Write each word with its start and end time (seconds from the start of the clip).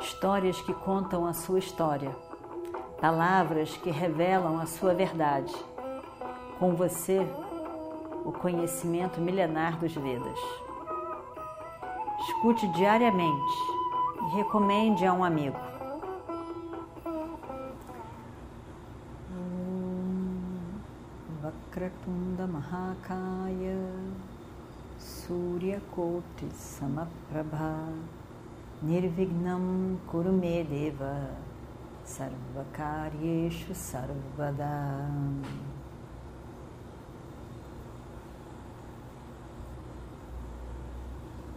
histórias 0.00 0.60
que 0.60 0.72
contam 0.72 1.26
a 1.26 1.32
sua 1.32 1.58
história, 1.58 2.14
palavras 3.00 3.76
que 3.76 3.90
revelam 3.90 4.58
a 4.58 4.66
sua 4.66 4.94
verdade. 4.94 5.54
Com 6.58 6.74
você, 6.74 7.26
o 8.24 8.32
conhecimento 8.32 9.20
milenar 9.20 9.78
dos 9.78 9.94
Vedas. 9.94 10.38
Escute 12.20 12.66
diariamente 12.68 13.54
e 14.22 14.36
recomende 14.36 15.06
a 15.06 15.12
um 15.12 15.24
amigo. 15.24 15.56
Surya 24.98 25.80
Koti 25.94 26.48
Samaprabha 26.54 27.92
Nirvignam 28.80 29.98
Kurumedeva 30.06 31.30
Sarvakaryeshu 32.04 33.74
Sarvada 33.74 35.10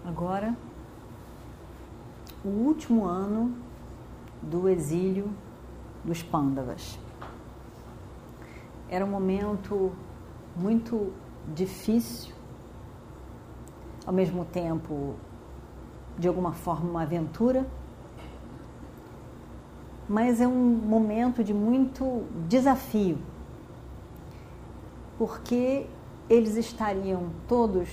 Agora, 0.03 0.57
o 2.43 2.47
último 2.47 3.05
ano 3.05 3.55
do 4.41 4.67
exílio 4.67 5.31
dos 6.03 6.23
Pândavas. 6.23 6.97
Era 8.89 9.05
um 9.05 9.09
momento 9.09 9.91
muito 10.55 11.13
difícil, 11.53 12.33
ao 14.05 14.11
mesmo 14.11 14.43
tempo, 14.43 15.15
de 16.21 16.27
alguma 16.27 16.53
forma, 16.53 16.87
uma 16.87 17.01
aventura, 17.01 17.65
mas 20.07 20.39
é 20.39 20.47
um 20.47 20.53
momento 20.53 21.43
de 21.43 21.51
muito 21.51 22.25
desafio, 22.47 23.17
porque 25.17 25.87
eles 26.29 26.55
estariam 26.57 27.31
todos 27.47 27.89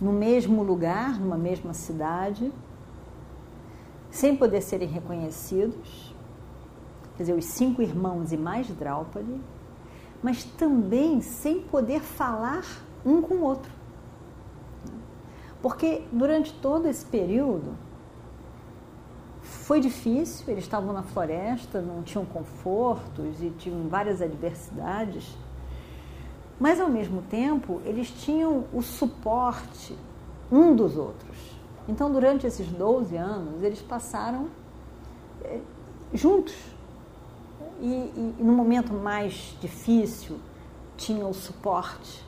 no 0.00 0.12
mesmo 0.12 0.64
lugar, 0.64 1.20
numa 1.20 1.38
mesma 1.38 1.72
cidade, 1.72 2.52
sem 4.10 4.34
poder 4.36 4.60
serem 4.60 4.88
reconhecidos, 4.88 6.12
quer 7.16 7.22
dizer, 7.22 7.34
os 7.34 7.44
cinco 7.44 7.80
irmãos 7.80 8.32
e 8.32 8.36
mais 8.36 8.66
Draupadi, 8.66 9.40
mas 10.20 10.42
também 10.42 11.20
sem 11.20 11.60
poder 11.60 12.00
falar 12.00 12.64
um 13.06 13.22
com 13.22 13.34
o 13.34 13.42
outro. 13.42 13.83
Porque 15.64 16.02
durante 16.12 16.52
todo 16.52 16.86
esse 16.86 17.04
período 17.06 17.72
foi 19.40 19.80
difícil, 19.80 20.44
eles 20.48 20.64
estavam 20.64 20.92
na 20.92 21.02
floresta, 21.02 21.80
não 21.80 22.02
tinham 22.02 22.24
confortos 22.24 23.42
e 23.42 23.48
tinham 23.50 23.88
várias 23.88 24.20
adversidades 24.20 25.34
mas 26.58 26.80
ao 26.80 26.88
mesmo 26.88 27.22
tempo 27.22 27.80
eles 27.84 28.10
tinham 28.10 28.64
o 28.72 28.80
suporte 28.82 29.96
um 30.50 30.74
dos 30.74 30.96
outros. 30.96 31.36
Então, 31.88 32.10
durante 32.10 32.46
esses 32.46 32.66
12 32.68 33.16
anos, 33.16 33.62
eles 33.62 33.82
passaram 33.82 34.48
é, 35.42 35.60
juntos. 36.12 36.54
E, 37.80 37.86
e, 38.38 38.42
no 38.42 38.52
momento 38.52 38.92
mais 38.92 39.56
difícil, 39.60 40.38
tinham 40.96 41.28
o 41.28 41.34
suporte 41.34 42.24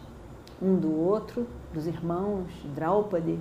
um 0.60 0.76
do 0.76 0.92
outro, 0.92 1.46
dos 1.72 1.86
irmãos, 1.86 2.46
Draupadi. 2.74 3.38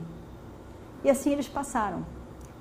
E 1.03 1.09
assim 1.09 1.31
eles 1.31 1.47
passaram. 1.47 2.05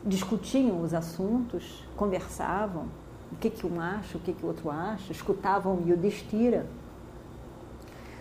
Discutiam 0.04 0.82
os 0.82 0.92
assuntos, 0.92 1.84
conversavam, 1.96 2.88
o 3.32 3.36
que, 3.36 3.50
que 3.50 3.66
um 3.66 3.80
acha, 3.80 4.18
o 4.18 4.20
que, 4.20 4.32
que 4.32 4.44
o 4.44 4.48
outro 4.48 4.70
acha, 4.70 5.10
escutavam 5.10 5.82
Yudhishthira 5.86 6.66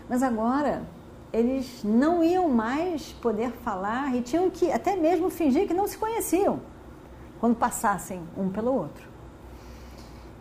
mas 0.07 0.21
agora 0.21 0.83
eles 1.31 1.83
não 1.83 2.23
iam 2.23 2.47
mais 2.49 3.11
poder 3.13 3.51
falar 3.51 4.15
e 4.15 4.21
tinham 4.21 4.49
que 4.49 4.71
até 4.71 4.95
mesmo 4.95 5.29
fingir 5.29 5.67
que 5.67 5.73
não 5.73 5.87
se 5.87 5.97
conheciam 5.97 6.59
quando 7.39 7.55
passassem 7.55 8.21
um 8.37 8.49
pelo 8.49 8.71
outro. 8.71 9.07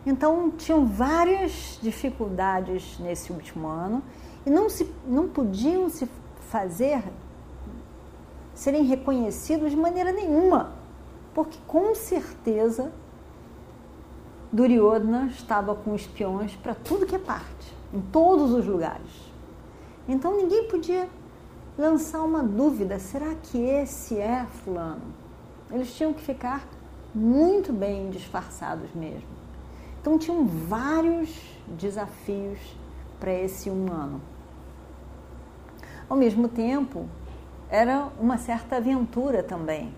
Então 0.05 0.51
tinham 0.51 0.85
várias 0.85 1.79
dificuldades 1.81 2.99
nesse 2.99 3.31
último 3.31 3.67
ano 3.67 4.03
e 4.45 4.49
não, 4.49 4.69
se, 4.69 4.89
não 5.05 5.27
podiam 5.27 5.89
se 5.89 6.07
fazer 6.49 7.03
serem 8.53 8.83
reconhecidos 8.83 9.71
de 9.71 9.77
maneira 9.77 10.11
nenhuma, 10.11 10.73
porque 11.33 11.57
com 11.67 11.95
certeza 11.95 12.91
Duryodhana 14.51 15.27
estava 15.27 15.73
com 15.73 15.95
espiões 15.95 16.55
para 16.55 16.75
tudo 16.75 17.05
que 17.05 17.15
é 17.15 17.19
parte, 17.19 17.73
em 17.91 17.99
todos 17.99 18.51
os 18.51 18.65
lugares. 18.65 19.31
Então 20.07 20.37
ninguém 20.37 20.67
podia 20.67 21.09
lançar 21.77 22.21
uma 22.21 22.43
dúvida: 22.43 22.99
será 22.99 23.33
que 23.35 23.57
esse 23.57 24.17
é 24.19 24.45
Fulano? 24.63 25.01
Eles 25.71 25.91
tinham 25.95 26.13
que 26.13 26.21
ficar 26.21 26.67
muito 27.15 27.73
bem 27.73 28.09
disfarçados 28.09 28.93
mesmo. 28.93 29.27
Então 29.99 30.19
tinham 30.19 30.45
vários 30.45 31.29
desafios 31.67 32.59
para 33.19 33.33
esse 33.33 33.69
um 33.69 33.91
ano. 33.91 34.21
Ao 36.13 36.19
mesmo 36.19 36.47
tempo, 36.47 37.07
era 37.71 38.07
uma 38.19 38.37
certa 38.37 38.75
aventura 38.75 39.41
também, 39.41 39.91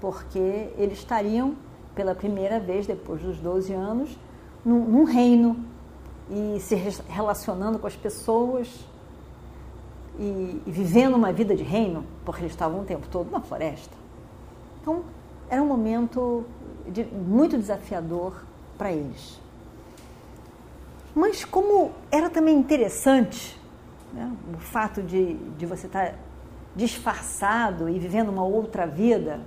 porque 0.00 0.38
eles 0.78 0.98
estariam 0.98 1.56
pela 1.96 2.14
primeira 2.14 2.60
vez 2.60 2.86
depois 2.86 3.20
dos 3.20 3.40
12 3.40 3.72
anos 3.72 4.16
num, 4.64 4.84
num 4.84 5.02
reino 5.02 5.56
e 6.30 6.60
se 6.60 6.76
relacionando 7.08 7.76
com 7.76 7.88
as 7.88 7.96
pessoas 7.96 8.68
e, 10.16 10.62
e 10.64 10.70
vivendo 10.70 11.16
uma 11.16 11.32
vida 11.32 11.56
de 11.56 11.64
reino, 11.64 12.04
porque 12.24 12.42
eles 12.42 12.52
estavam 12.52 12.82
o 12.82 12.84
tempo 12.84 13.08
todo 13.08 13.28
na 13.28 13.40
floresta. 13.40 13.96
Então, 14.80 15.02
era 15.50 15.60
um 15.60 15.66
momento 15.66 16.44
de, 16.86 17.04
muito 17.04 17.58
desafiador 17.58 18.44
para 18.78 18.92
eles. 18.92 19.40
Mas 21.16 21.44
como 21.44 21.90
era 22.12 22.30
também 22.30 22.56
interessante 22.56 23.57
né, 24.12 24.32
o 24.54 24.58
fato 24.58 25.02
de, 25.02 25.34
de 25.34 25.66
você 25.66 25.86
estar 25.86 26.12
tá 26.12 26.14
disfarçado 26.74 27.88
e 27.88 27.98
vivendo 27.98 28.28
uma 28.28 28.44
outra 28.44 28.86
vida, 28.86 29.40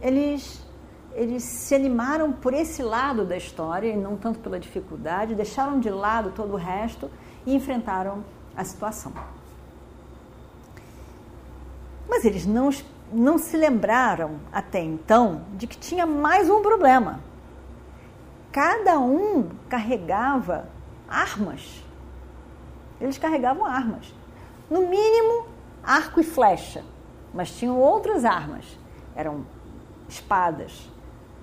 eles, 0.00 0.64
eles 1.12 1.42
se 1.42 1.74
animaram 1.74 2.32
por 2.32 2.54
esse 2.54 2.82
lado 2.82 3.24
da 3.24 3.36
história 3.36 3.88
e 3.88 3.96
não 3.96 4.16
tanto 4.16 4.38
pela 4.40 4.58
dificuldade, 4.58 5.34
deixaram 5.34 5.78
de 5.78 5.90
lado 5.90 6.32
todo 6.32 6.54
o 6.54 6.56
resto 6.56 7.10
e 7.44 7.54
enfrentaram 7.54 8.24
a 8.56 8.64
situação. 8.64 9.12
Mas 12.08 12.24
eles 12.24 12.46
não, 12.46 12.70
não 13.12 13.36
se 13.36 13.56
lembraram 13.56 14.36
até 14.52 14.80
então 14.80 15.42
de 15.54 15.66
que 15.66 15.76
tinha 15.76 16.06
mais 16.06 16.48
um 16.48 16.62
problema. 16.62 17.20
Cada 18.50 18.98
um 18.98 19.50
carregava 19.68 20.68
armas. 21.08 21.84
Eles 23.00 23.18
carregavam 23.18 23.64
armas. 23.64 24.12
No 24.70 24.88
mínimo, 24.88 25.46
arco 25.82 26.20
e 26.20 26.24
flecha. 26.24 26.82
Mas 27.32 27.50
tinham 27.50 27.78
outras 27.78 28.24
armas. 28.24 28.64
Eram 29.14 29.44
espadas, 30.08 30.90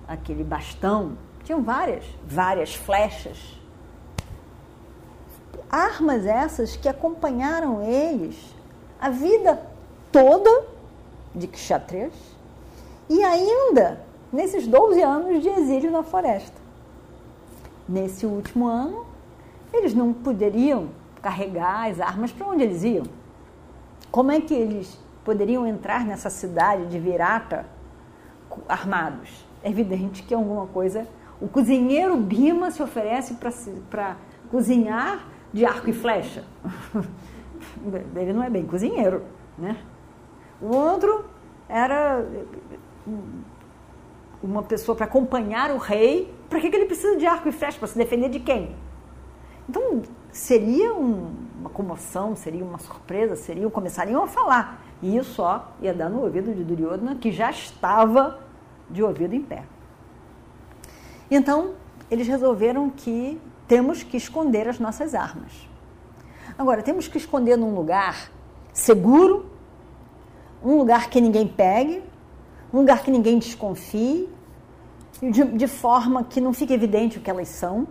aquele 0.06 0.44
bastão. 0.44 1.16
Tinham 1.44 1.62
várias, 1.62 2.04
várias 2.26 2.74
flechas. 2.74 3.38
Armas 5.70 6.26
essas 6.26 6.76
que 6.76 6.88
acompanharam 6.88 7.82
eles 7.82 8.36
a 9.00 9.10
vida 9.10 9.60
toda 10.12 10.66
de 11.34 11.46
kshatriyas 11.48 12.14
e 13.08 13.22
ainda 13.22 14.00
nesses 14.32 14.66
12 14.66 15.02
anos 15.02 15.42
de 15.42 15.48
exílio 15.48 15.90
na 15.90 16.02
floresta. 16.02 16.56
Nesse 17.88 18.24
último 18.24 18.66
ano, 18.66 19.04
eles 19.72 19.94
não 19.94 20.12
poderiam 20.12 20.88
carregar 21.24 21.88
as 21.90 21.98
armas 22.00 22.30
para 22.30 22.46
onde 22.46 22.62
eles 22.62 22.84
iam. 22.84 23.06
Como 24.10 24.30
é 24.30 24.42
que 24.42 24.52
eles 24.52 25.00
poderiam 25.24 25.66
entrar 25.66 26.04
nessa 26.04 26.28
cidade 26.28 26.86
de 26.86 26.98
Virata 26.98 27.64
armados? 28.68 29.46
É 29.62 29.70
evidente 29.70 30.22
que 30.22 30.34
alguma 30.34 30.66
coisa. 30.66 31.08
O 31.40 31.48
cozinheiro 31.48 32.14
Bima 32.18 32.70
se 32.70 32.82
oferece 32.82 33.38
para 33.90 34.16
cozinhar 34.50 35.26
de 35.50 35.64
arco 35.64 35.88
e 35.88 35.94
flecha. 35.94 36.44
Ele 38.14 38.34
não 38.34 38.42
é 38.42 38.50
bem 38.50 38.66
cozinheiro, 38.66 39.22
né? 39.56 39.78
O 40.60 40.76
outro 40.76 41.24
era 41.66 42.22
uma 44.42 44.62
pessoa 44.62 44.94
para 44.94 45.06
acompanhar 45.06 45.70
o 45.70 45.78
rei. 45.78 46.32
Para 46.50 46.60
que, 46.60 46.68
que 46.68 46.76
ele 46.76 46.84
precisa 46.84 47.16
de 47.16 47.26
arco 47.26 47.48
e 47.48 47.52
flecha? 47.52 47.78
Para 47.78 47.88
se 47.88 47.96
defender 47.96 48.28
de 48.28 48.40
quem? 48.40 48.76
Então, 49.68 50.02
seria 50.34 50.92
um, 50.92 51.32
uma 51.60 51.70
comoção, 51.70 52.34
seria 52.34 52.64
uma 52.64 52.78
surpresa, 52.78 53.36
seriam, 53.36 53.70
começariam 53.70 54.24
a 54.24 54.26
falar. 54.26 54.84
E 55.00 55.16
isso 55.16 55.34
só 55.34 55.72
ia 55.80 55.94
dar 55.94 56.10
no 56.10 56.22
ouvido 56.22 56.52
de 56.52 56.64
Duryodhana, 56.64 57.14
que 57.14 57.30
já 57.30 57.50
estava 57.50 58.40
de 58.90 59.00
ouvido 59.02 59.32
em 59.34 59.40
pé. 59.40 59.62
Então, 61.30 61.74
eles 62.10 62.26
resolveram 62.26 62.90
que 62.90 63.40
temos 63.68 64.02
que 64.02 64.16
esconder 64.16 64.68
as 64.68 64.80
nossas 64.80 65.14
armas. 65.14 65.52
Agora, 66.58 66.82
temos 66.82 67.06
que 67.06 67.16
esconder 67.16 67.56
num 67.56 67.74
lugar 67.74 68.30
seguro, 68.72 69.46
um 70.64 70.76
lugar 70.76 71.08
que 71.10 71.20
ninguém 71.20 71.46
pegue, 71.46 72.02
um 72.72 72.78
lugar 72.78 73.04
que 73.04 73.10
ninguém 73.10 73.38
desconfie, 73.38 74.28
de, 75.22 75.44
de 75.44 75.68
forma 75.68 76.24
que 76.24 76.40
não 76.40 76.52
fique 76.52 76.72
evidente 76.72 77.18
o 77.18 77.20
que 77.20 77.30
elas 77.30 77.48
são 77.48 77.86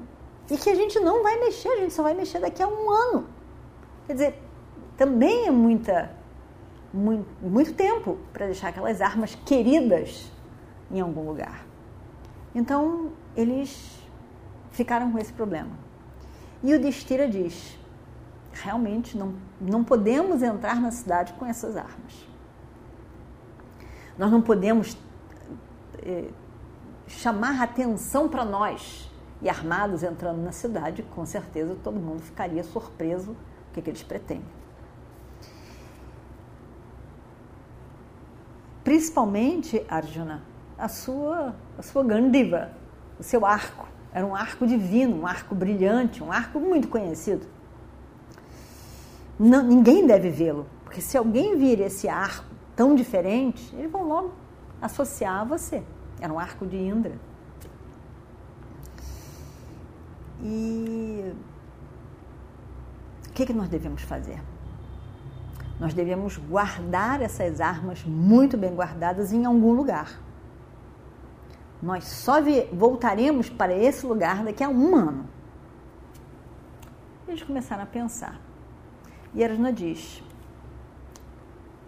e 0.49 0.57
que 0.57 0.69
a 0.69 0.75
gente 0.75 0.99
não 0.99 1.23
vai 1.23 1.39
mexer, 1.39 1.69
a 1.69 1.77
gente 1.77 1.93
só 1.93 2.03
vai 2.03 2.13
mexer 2.13 2.39
daqui 2.39 2.61
a 2.61 2.67
um 2.67 2.91
ano. 2.91 3.27
Quer 4.07 4.13
dizer, 4.13 4.43
também 4.97 5.47
é 5.47 5.51
muita, 5.51 6.11
muito, 6.93 7.27
muito 7.41 7.73
tempo 7.73 8.17
para 8.31 8.45
deixar 8.45 8.69
aquelas 8.69 9.01
armas 9.01 9.35
queridas 9.45 10.31
em 10.91 10.99
algum 10.99 11.25
lugar. 11.25 11.65
Então, 12.53 13.11
eles 13.35 13.99
ficaram 14.71 15.11
com 15.11 15.17
esse 15.17 15.33
problema. 15.33 15.71
E 16.61 16.73
o 16.73 16.79
Destira 16.79 17.27
diz: 17.27 17.77
realmente 18.53 19.17
não, 19.17 19.33
não 19.59 19.83
podemos 19.83 20.43
entrar 20.43 20.79
na 20.79 20.91
cidade 20.91 21.33
com 21.33 21.45
essas 21.45 21.75
armas. 21.75 22.27
Nós 24.17 24.31
não 24.31 24.41
podemos 24.41 24.95
eh, 25.99 26.29
chamar 27.07 27.61
atenção 27.61 28.29
para 28.29 28.45
nós. 28.45 29.11
E 29.43 29.49
armados 29.49 30.01
entrando 30.01 30.41
na 30.41 30.51
cidade, 30.51 31.03
com 31.03 31.25
certeza 31.25 31.75
todo 31.83 31.99
mundo 31.99 32.21
ficaria 32.21 32.63
surpreso 32.63 33.31
o 33.31 33.73
que, 33.73 33.81
que 33.81 33.89
eles 33.89 34.01
pretendem. 34.01 34.45
Principalmente, 38.83 39.85
Arjuna, 39.89 40.43
a 40.77 40.87
sua, 40.87 41.55
a 41.77 41.81
sua 41.81 42.03
Gandiva, 42.03 42.71
o 43.19 43.23
seu 43.23 43.45
arco. 43.45 43.87
Era 44.13 44.25
um 44.25 44.35
arco 44.35 44.65
divino, 44.65 45.21
um 45.21 45.27
arco 45.27 45.55
brilhante, 45.55 46.23
um 46.23 46.31
arco 46.31 46.59
muito 46.59 46.87
conhecido. 46.87 47.45
Não, 49.39 49.63
ninguém 49.63 50.05
deve 50.05 50.29
vê-lo, 50.29 50.67
porque 50.83 51.01
se 51.01 51.17
alguém 51.17 51.57
vir 51.57 51.79
esse 51.79 52.07
arco 52.07 52.45
tão 52.75 52.93
diferente, 52.95 53.75
eles 53.75 53.91
vão 53.91 54.07
logo 54.07 54.33
associar 54.81 55.41
a 55.41 55.43
você. 55.43 55.83
Era 56.21 56.31
um 56.31 56.39
arco 56.39 56.65
de 56.65 56.77
Indra. 56.77 57.13
E 60.43 61.33
o 63.29 63.31
que, 63.33 63.45
que 63.45 63.53
nós 63.53 63.69
devemos 63.69 64.01
fazer? 64.01 64.41
Nós 65.79 65.93
devemos 65.93 66.37
guardar 66.37 67.21
essas 67.21 67.61
armas 67.61 68.03
muito 68.03 68.57
bem 68.57 68.75
guardadas 68.75 69.31
em 69.31 69.45
algum 69.45 69.71
lugar. 69.71 70.19
Nós 71.81 72.05
só 72.05 72.35
voltaremos 72.71 73.49
para 73.49 73.73
esse 73.73 74.05
lugar 74.05 74.43
daqui 74.43 74.63
a 74.63 74.69
um 74.69 74.95
ano. 74.95 75.27
Eles 77.27 77.41
começaram 77.41 77.83
a 77.83 77.87
pensar. 77.87 78.39
E 79.33 79.43
Arjuna 79.43 79.73
diz: 79.73 80.21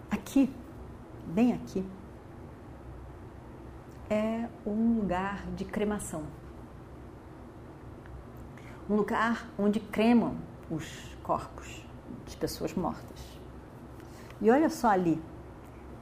aqui, 0.10 0.52
bem 1.28 1.54
aqui, 1.54 1.86
é 4.10 4.48
um 4.66 4.98
lugar 4.98 5.46
de 5.56 5.64
cremação. 5.64 6.24
Um 8.90 8.96
lugar 8.96 9.48
onde 9.58 9.80
cremam 9.80 10.36
os 10.70 11.16
corpos 11.24 11.84
de 12.26 12.38
pessoas 12.38 12.74
mortas. 12.74 13.20
E 14.40 14.50
olha 14.50 14.70
só 14.70 14.90
ali, 14.90 15.22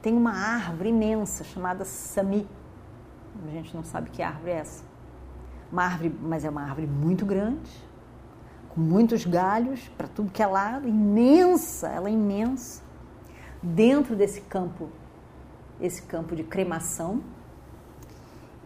tem 0.02 0.14
uma 0.14 0.32
árvore 0.32 0.90
imensa 0.90 1.44
chamada 1.44 1.84
Sami. 1.84 2.46
A 3.46 3.50
gente 3.50 3.74
não 3.74 3.84
sabe 3.84 4.10
que 4.10 4.22
árvore 4.22 4.50
é 4.50 4.56
essa. 4.56 4.84
Uma 5.72 5.84
árvore, 5.84 6.14
mas 6.20 6.44
é 6.44 6.50
uma 6.50 6.62
árvore 6.62 6.86
muito 6.86 7.24
grande, 7.24 7.70
com 8.68 8.80
muitos 8.80 9.24
galhos 9.24 9.88
para 9.96 10.06
tudo 10.06 10.30
que 10.30 10.42
é 10.42 10.46
lado, 10.46 10.86
imensa, 10.86 11.88
ela 11.88 12.08
é 12.08 12.12
imensa. 12.12 12.82
Dentro 13.62 14.14
desse 14.14 14.42
campo, 14.42 14.90
esse 15.80 16.02
campo 16.02 16.36
de 16.36 16.44
cremação, 16.44 17.22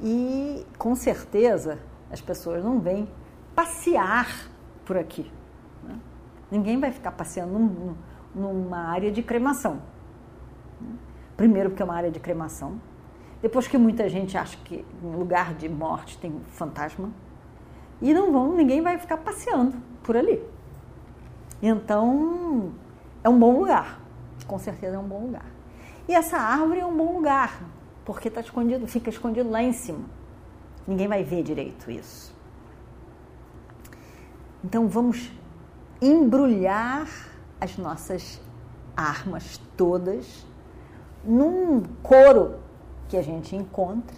e 0.03 0.67
com 0.77 0.95
certeza 0.95 1.79
as 2.11 2.21
pessoas 2.21 2.65
não 2.65 2.81
vêm 2.81 3.09
passear 3.59 4.49
por 4.85 4.97
aqui. 4.97 5.29
Né? 5.83 5.99
Ninguém 6.49 6.79
vai 6.79 6.93
ficar 6.93 7.11
passeando 7.11 7.59
num, 7.59 7.97
numa 8.33 8.85
área 8.89 9.11
de 9.11 9.21
cremação. 9.21 9.83
Primeiro, 11.37 11.71
porque 11.71 11.83
é 11.83 11.85
uma 11.85 11.97
área 11.97 12.09
de 12.09 12.21
cremação. 12.21 12.81
Depois, 13.43 13.67
que 13.67 13.77
muita 13.77 14.09
gente 14.09 14.39
acha 14.39 14.57
que 14.59 14.87
em 15.03 15.11
lugar 15.11 15.55
de 15.55 15.69
morte 15.69 16.17
tem 16.19 16.41
fantasma. 16.53 17.11
E 18.01 18.15
não 18.15 18.31
vão, 18.31 18.55
ninguém 18.55 18.81
vai 18.81 18.97
ficar 18.97 19.17
passeando 19.17 19.77
por 20.05 20.17
ali. 20.17 20.41
Então, 21.61 22.73
é 23.25 23.29
um 23.29 23.41
bom 23.41 23.59
lugar. 23.59 24.01
Com 24.47 24.57
certeza 24.61 24.95
é 24.95 24.99
um 25.01 25.09
bom 25.09 25.23
lugar. 25.23 25.47
E 26.07 26.15
essa 26.15 26.39
árvore 26.39 26.79
é 26.79 26.87
um 26.87 26.97
bom 26.97 27.17
lugar 27.17 27.61
porque 28.05 28.29
está 28.29 28.41
escondido, 28.41 28.87
fica 28.87 29.11
escondido 29.11 29.51
lá 29.51 29.61
em 29.61 29.73
cima. 29.73 30.05
Ninguém 30.87 31.09
vai 31.09 31.25
ver 31.25 31.43
direito 31.43 31.91
isso. 31.91 32.38
Então 34.65 34.89
vamos 34.89 35.31
embrulhar 36.01 37.09
as 37.61 37.77
nossas 37.77 38.41
armas 38.97 39.61
todas 39.77 40.47
num 41.25 41.83
couro 42.03 42.59
que 43.09 43.17
a 43.17 43.23
gente 43.23 43.55
encontre 43.55 44.17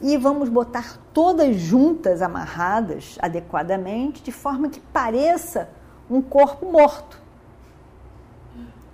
e 0.00 0.16
vamos 0.16 0.48
botar 0.48 0.98
todas 1.12 1.56
juntas, 1.56 2.22
amarradas 2.22 3.18
adequadamente, 3.20 4.22
de 4.22 4.30
forma 4.30 4.68
que 4.68 4.80
pareça 4.80 5.68
um 6.08 6.22
corpo 6.22 6.70
morto. 6.70 7.20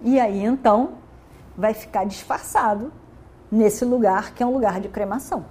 E 0.01 0.19
aí 0.19 0.43
então 0.43 0.95
vai 1.57 1.75
ficar 1.75 2.05
disfarçado 2.05 2.93
nesse 3.51 3.85
lugar 3.85 4.35
que 4.35 4.43
é 4.43 4.47
um 4.47 4.53
lugar 4.53 4.81
de 4.81 4.89
cremação. 4.89 5.45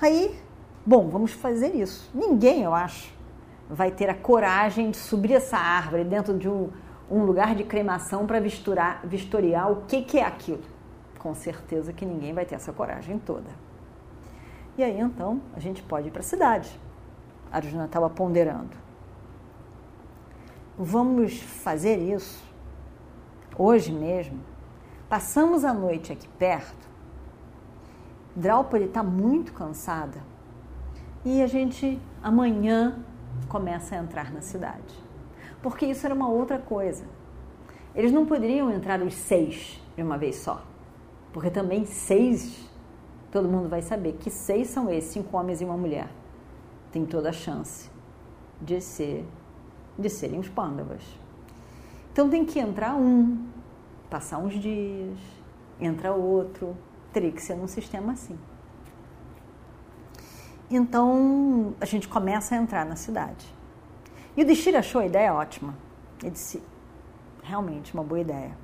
Aí, 0.00 0.40
bom, 0.84 1.08
vamos 1.08 1.32
fazer 1.32 1.74
isso. 1.74 2.10
Ninguém, 2.14 2.62
eu 2.62 2.74
acho, 2.74 3.12
vai 3.68 3.90
ter 3.90 4.08
a 4.08 4.14
coragem 4.14 4.90
de 4.90 4.96
subir 4.96 5.32
essa 5.32 5.56
árvore 5.56 6.04
dentro 6.04 6.36
de 6.36 6.48
um, 6.48 6.70
um 7.10 7.24
lugar 7.24 7.54
de 7.54 7.64
cremação 7.64 8.26
para 8.26 8.40
vistoriar 8.40 9.70
o 9.70 9.82
que, 9.86 10.02
que 10.02 10.18
é 10.18 10.24
aquilo. 10.24 10.62
Com 11.18 11.34
certeza 11.34 11.92
que 11.92 12.06
ninguém 12.06 12.32
vai 12.32 12.44
ter 12.44 12.54
essa 12.54 12.72
coragem 12.72 13.18
toda. 13.18 13.50
E 14.78 14.82
aí 14.82 14.98
então 14.98 15.40
a 15.54 15.60
gente 15.60 15.82
pode 15.82 16.08
ir 16.08 16.10
para 16.10 16.20
a 16.20 16.24
cidade. 16.24 16.70
Arjuna 17.52 17.84
estava 17.84 18.08
ponderando. 18.08 18.76
Vamos 20.78 21.40
fazer 21.40 21.98
isso 21.98 22.42
hoje 23.58 23.92
mesmo 23.92 24.40
Passamos 25.10 25.64
a 25.64 25.74
noite 25.74 26.12
aqui 26.12 26.28
perto. 26.38 26.88
Draupadi 28.36 28.84
está 28.84 29.02
muito 29.02 29.52
cansada 29.52 30.22
e 31.24 31.42
a 31.42 31.46
gente 31.46 32.00
amanhã 32.22 32.98
começa 33.48 33.94
a 33.94 33.98
entrar 33.98 34.32
na 34.32 34.40
cidade. 34.40 34.94
Porque 35.62 35.86
isso 35.86 36.06
era 36.06 36.14
uma 36.14 36.28
outra 36.28 36.58
coisa. 36.58 37.04
Eles 37.94 38.12
não 38.12 38.24
poderiam 38.24 38.70
entrar 38.70 39.02
os 39.02 39.14
seis 39.14 39.80
de 39.96 40.02
uma 40.02 40.16
vez 40.16 40.36
só. 40.36 40.64
Porque 41.32 41.50
também 41.50 41.84
seis, 41.84 42.68
todo 43.30 43.48
mundo 43.48 43.68
vai 43.68 43.82
saber 43.82 44.14
que 44.14 44.30
seis 44.30 44.68
são 44.68 44.90
esses, 44.90 45.12
cinco 45.12 45.36
homens 45.36 45.60
e 45.60 45.64
uma 45.64 45.76
mulher. 45.76 46.08
Tem 46.90 47.04
toda 47.04 47.28
a 47.28 47.32
chance 47.32 47.90
de 48.60 48.80
ser 48.80 49.26
de 49.98 50.08
serem 50.08 50.40
os 50.40 50.48
pândavas. 50.48 51.02
Então 52.12 52.28
tem 52.28 52.44
que 52.44 52.58
entrar 52.58 52.94
um, 52.96 53.46
passar 54.08 54.38
uns 54.38 54.54
dias, 54.54 55.18
entra 55.78 56.12
outro, 56.12 56.76
teria 57.12 57.30
que 57.30 57.42
ser 57.42 57.54
num 57.54 57.66
sistema 57.66 58.12
assim. 58.12 58.38
Então 60.70 61.74
a 61.80 61.84
gente 61.84 62.06
começa 62.06 62.54
a 62.54 62.58
entrar 62.58 62.86
na 62.86 62.94
cidade. 62.94 63.46
E 64.36 64.42
o 64.42 64.46
Destira 64.46 64.78
achou 64.78 65.00
a 65.00 65.06
ideia 65.06 65.34
ótima. 65.34 65.74
Ele 66.22 66.30
disse: 66.30 66.62
realmente, 67.42 67.92
uma 67.92 68.04
boa 68.04 68.20
ideia. 68.20 68.56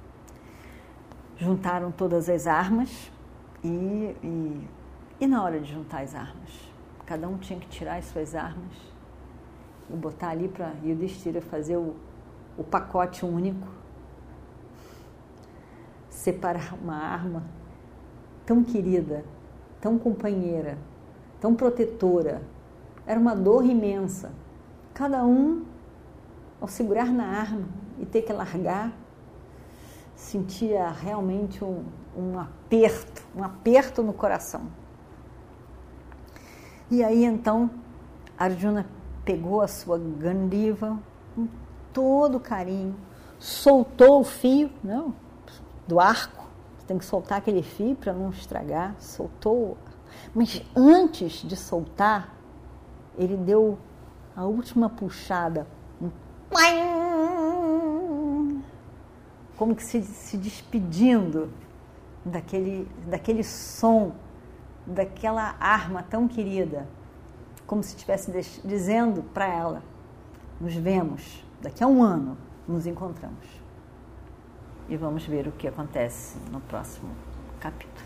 Juntaram 1.36 1.90
todas 1.90 2.28
as 2.28 2.46
armas 2.46 3.10
e, 3.62 4.16
e, 4.22 4.68
e 5.20 5.26
na 5.26 5.42
hora 5.42 5.60
de 5.60 5.70
juntar 5.70 6.02
as 6.02 6.14
armas, 6.14 6.50
cada 7.04 7.28
um 7.28 7.36
tinha 7.36 7.58
que 7.58 7.68
tirar 7.68 7.96
as 7.96 8.06
suas 8.06 8.34
armas 8.34 8.72
e 9.90 9.92
botar 9.94 10.30
ali 10.30 10.48
para 10.48 10.72
Yudhishthira 10.82 11.42
fazer 11.42 11.76
o, 11.76 11.94
o 12.56 12.64
pacote 12.64 13.24
único 13.24 13.66
separar 16.08 16.74
uma 16.74 16.96
arma 16.96 17.44
tão 18.46 18.64
querida, 18.64 19.24
tão 19.80 19.98
companheira, 19.98 20.78
tão 21.40 21.54
protetora. 21.54 22.42
Era 23.06 23.18
uma 23.18 23.34
dor 23.34 23.64
imensa. 23.64 24.32
Cada 24.94 25.24
um, 25.24 25.64
ao 26.60 26.68
segurar 26.68 27.12
na 27.12 27.24
arma 27.24 27.68
e 27.98 28.06
ter 28.06 28.22
que 28.22 28.32
largar, 28.32 28.92
sentia 30.14 30.90
realmente 30.90 31.62
um, 31.62 31.84
um 32.16 32.38
aperto, 32.38 33.22
um 33.34 33.44
aperto 33.44 34.02
no 34.02 34.12
coração. 34.12 34.62
E 36.90 37.02
aí 37.04 37.24
então 37.24 37.70
Arjuna 38.38 38.86
pegou 39.24 39.60
a 39.60 39.68
sua 39.68 39.98
gandiva 39.98 40.98
com 41.34 41.48
todo 41.92 42.38
carinho, 42.38 42.94
soltou 43.38 44.20
o 44.20 44.24
fio 44.24 44.70
não, 44.82 45.14
do 45.86 45.98
arco, 46.00 46.46
tem 46.86 46.98
que 46.98 47.04
soltar 47.04 47.38
aquele 47.38 47.62
fio 47.62 47.96
para 47.96 48.12
não 48.12 48.30
estragar, 48.30 48.94
soltou. 48.98 49.76
Mas 50.34 50.62
antes 50.74 51.42
de 51.42 51.56
soltar, 51.56 52.34
ele 53.16 53.36
deu 53.36 53.78
a 54.34 54.44
última 54.44 54.88
puxada, 54.88 55.66
como 59.56 59.74
que 59.74 59.82
se, 59.82 60.02
se 60.02 60.36
despedindo 60.36 61.50
daquele, 62.24 62.86
daquele 63.06 63.42
som, 63.42 64.12
daquela 64.86 65.56
arma 65.58 66.02
tão 66.02 66.28
querida, 66.28 66.86
como 67.66 67.82
se 67.82 67.96
estivesse 67.96 68.30
dizendo 68.64 69.22
para 69.22 69.46
ela: 69.46 69.82
nos 70.60 70.74
vemos 70.74 71.44
daqui 71.60 71.82
a 71.82 71.86
um 71.86 72.02
ano, 72.02 72.36
nos 72.68 72.86
encontramos. 72.86 73.46
E 74.88 74.96
vamos 74.96 75.26
ver 75.26 75.48
o 75.48 75.52
que 75.52 75.66
acontece 75.66 76.38
no 76.52 76.60
próximo 76.60 77.10
capítulo. 77.58 78.05